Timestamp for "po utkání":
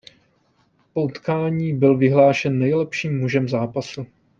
0.93-1.73